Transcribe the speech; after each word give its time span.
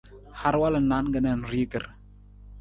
Har 0.39 0.55
walu 0.61 0.79
na 0.81 0.87
naan 0.89 1.07
ka 1.13 1.19
nanrigir. 1.23 1.83